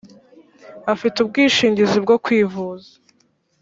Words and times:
afite 0.93 1.17
ubwishingizi 1.19 1.97
bwo 2.03 2.15
kwivuza. 2.23 2.91